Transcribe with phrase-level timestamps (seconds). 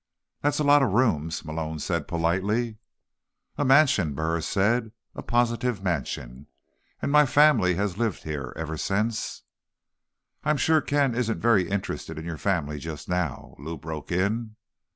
[0.41, 2.77] "That's a lot of rooms," Malone said politely.
[3.55, 4.93] "A mansion," Burris said.
[5.13, 6.47] "A positive mansion.
[7.03, 9.43] And my family has lived here ever since—"
[10.43, 14.55] "I'm sure Ken isn't very interested in your family just now," Lou broke in.